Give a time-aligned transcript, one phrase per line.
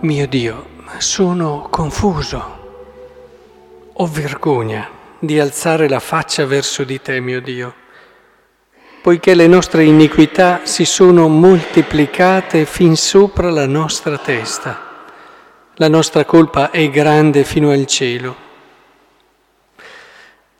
[0.00, 0.66] mio Dio,
[0.98, 2.58] sono confuso,
[3.92, 4.88] ho vergogna
[5.18, 7.74] di alzare la faccia verso di te, mio Dio,
[9.00, 14.84] poiché le nostre iniquità si sono moltiplicate fin sopra la nostra testa.
[15.76, 18.36] La nostra colpa è grande fino al cielo.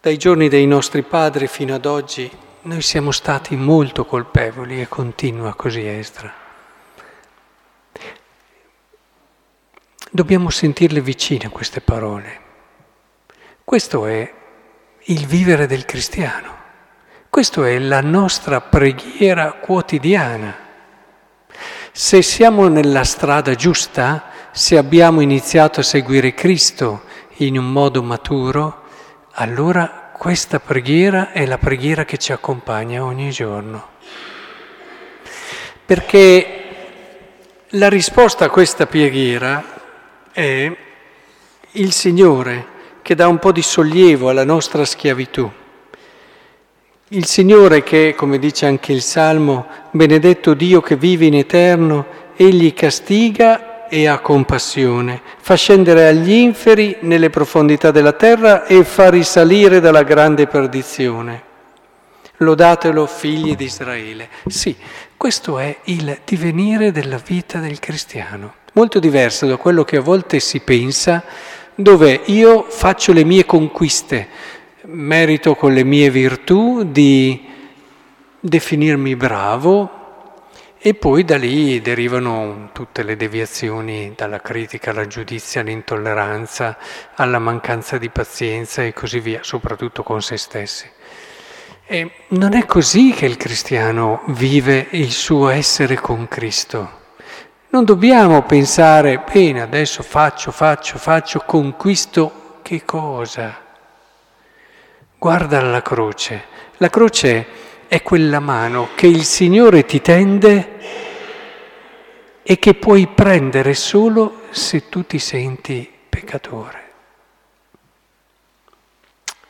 [0.00, 2.30] Dai giorni dei nostri padri fino ad oggi
[2.62, 6.41] noi siamo stati molto colpevoli e continua così Esdra.
[10.14, 12.40] Dobbiamo sentirle vicine queste parole.
[13.64, 14.30] Questo è
[15.04, 16.54] il vivere del cristiano.
[17.30, 20.54] Questa è la nostra preghiera quotidiana.
[21.92, 27.04] Se siamo nella strada giusta, se abbiamo iniziato a seguire Cristo
[27.36, 28.82] in un modo maturo,
[29.30, 33.88] allora questa preghiera è la preghiera che ci accompagna ogni giorno.
[35.86, 36.58] Perché
[37.70, 39.71] la risposta a questa preghiera
[40.32, 40.76] è
[41.72, 42.66] il Signore
[43.02, 45.50] che dà un po' di sollievo alla nostra schiavitù.
[47.08, 52.72] Il Signore che, come dice anche il Salmo, benedetto Dio che vive in eterno, egli
[52.72, 59.80] castiga e ha compassione, fa scendere agli inferi nelle profondità della terra e fa risalire
[59.80, 61.50] dalla grande perdizione.
[62.38, 64.30] Lodatelo figli di Israele.
[64.46, 64.74] Sì,
[65.14, 70.40] questo è il divenire della vita del cristiano, molto diverso da quello che a volte
[70.40, 71.24] si pensa,
[71.74, 74.28] dove io faccio le mie conquiste,
[74.82, 77.48] merito con le mie virtù di
[78.40, 80.00] definirmi bravo,
[80.84, 86.76] e poi da lì derivano tutte le deviazioni dalla critica alla giudizia, all'intolleranza,
[87.14, 90.90] alla mancanza di pazienza e così via, soprattutto con se stessi.
[91.86, 97.01] E non è così che il cristiano vive il suo essere con Cristo.
[97.72, 103.58] Non dobbiamo pensare, bene, adesso faccio, faccio, faccio, conquisto che cosa?
[105.16, 106.44] Guarda la croce.
[106.76, 107.46] La croce
[107.88, 110.80] è quella mano che il Signore ti tende
[112.42, 116.92] e che puoi prendere solo se tu ti senti peccatore.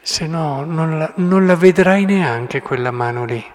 [0.00, 3.52] Se no non la, non la vedrai neanche quella mano lì,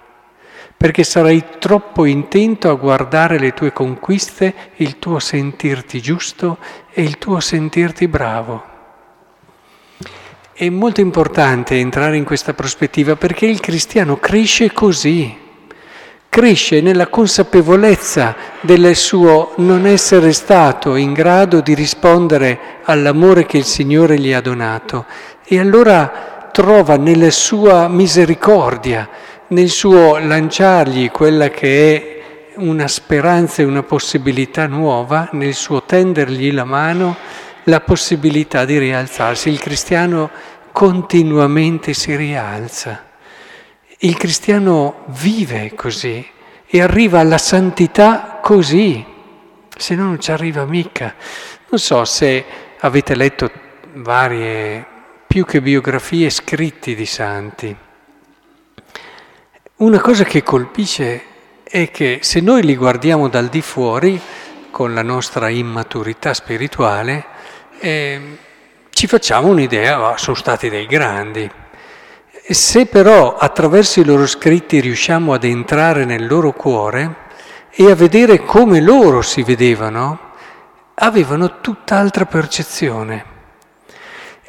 [0.83, 6.57] perché sarai troppo intento a guardare le tue conquiste, il tuo sentirti giusto
[6.91, 8.61] e il tuo sentirti bravo.
[10.51, 15.33] È molto importante entrare in questa prospettiva perché il cristiano cresce così,
[16.27, 23.63] cresce nella consapevolezza del suo non essere stato in grado di rispondere all'amore che il
[23.63, 25.05] Signore gli ha donato
[25.45, 29.09] e allora trova nella sua misericordia,
[29.47, 36.53] nel suo lanciargli quella che è una speranza e una possibilità nuova, nel suo tendergli
[36.53, 37.17] la mano,
[37.63, 39.49] la possibilità di rialzarsi.
[39.49, 40.29] Il cristiano
[40.71, 43.03] continuamente si rialza.
[43.97, 46.23] Il cristiano vive così
[46.67, 49.03] e arriva alla santità così,
[49.75, 51.15] se no non ci arriva mica.
[51.69, 52.45] Non so se
[52.77, 53.49] avete letto
[53.93, 54.92] varie,
[55.33, 57.75] più che biografie, scritti di santi.
[59.77, 61.23] Una cosa che colpisce
[61.63, 64.21] è che se noi li guardiamo dal di fuori,
[64.69, 67.25] con la nostra immaturità spirituale,
[67.79, 68.37] eh,
[68.91, 71.49] ci facciamo un'idea, oh, sono stati dei grandi.
[72.47, 77.15] Se però attraverso i loro scritti riusciamo ad entrare nel loro cuore
[77.71, 80.19] e a vedere come loro si vedevano,
[80.93, 83.32] avevano tutt'altra percezione.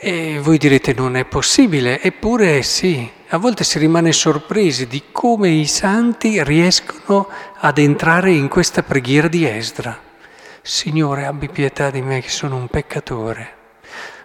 [0.07, 5.49] E voi direte non è possibile, eppure sì, a volte si rimane sorpresi di come
[5.49, 7.27] i santi riescono
[7.57, 9.99] ad entrare in questa preghiera di Esdra.
[10.61, 13.64] Signore, abbi pietà di me che sono un peccatore.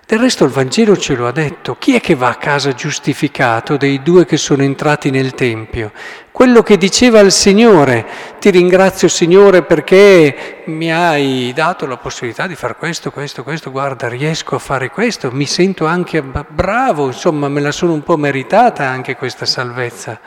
[0.10, 1.76] Del resto il Vangelo ce lo ha detto.
[1.78, 5.92] Chi è che va a casa giustificato dei due che sono entrati nel Tempio?
[6.32, 8.08] Quello che diceva al Signore,
[8.40, 14.08] ti ringrazio Signore perché mi hai dato la possibilità di fare questo, questo, questo, guarda,
[14.08, 18.88] riesco a fare questo, mi sento anche bravo, insomma me la sono un po' meritata
[18.88, 20.20] anche questa salvezza.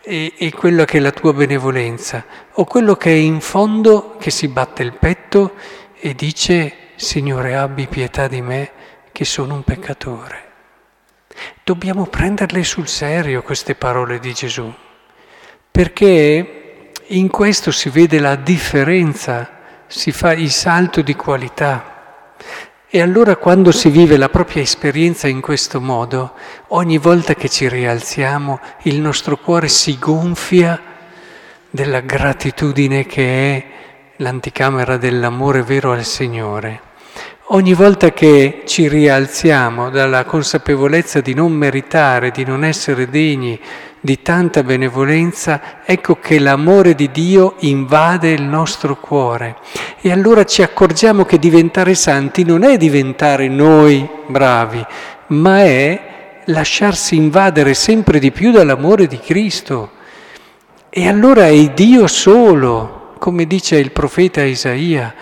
[0.00, 4.30] E, e quella che è la tua benevolenza, o quello che è in fondo che
[4.30, 5.52] si batte il petto
[6.00, 8.70] e dice Signore abbi pietà di me
[9.12, 10.50] che sono un peccatore.
[11.62, 14.72] Dobbiamo prenderle sul serio queste parole di Gesù,
[15.70, 22.34] perché in questo si vede la differenza, si fa il salto di qualità.
[22.88, 26.34] E allora quando si vive la propria esperienza in questo modo,
[26.68, 30.80] ogni volta che ci rialziamo, il nostro cuore si gonfia
[31.70, 33.66] della gratitudine che è
[34.16, 36.91] l'anticamera dell'amore vero al Signore.
[37.46, 43.58] Ogni volta che ci rialziamo dalla consapevolezza di non meritare, di non essere degni
[43.98, 49.56] di tanta benevolenza, ecco che l'amore di Dio invade il nostro cuore.
[50.00, 54.82] E allora ci accorgiamo che diventare santi non è diventare noi bravi,
[55.28, 59.90] ma è lasciarsi invadere sempre di più dall'amore di Cristo.
[60.88, 65.12] E allora è Dio solo, come dice il profeta Isaia,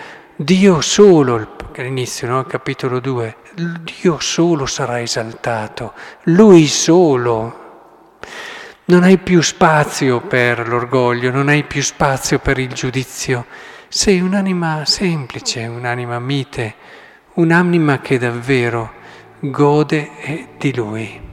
[0.43, 2.43] Dio solo, all'inizio, no?
[2.45, 3.35] capitolo 2,
[4.01, 5.93] Dio solo sarà esaltato,
[6.23, 7.59] Lui solo.
[8.85, 13.45] Non hai più spazio per l'orgoglio, non hai più spazio per il giudizio.
[13.87, 16.73] Sei un'anima semplice, un'anima mite,
[17.33, 18.93] un'anima che davvero
[19.41, 21.30] gode di Lui.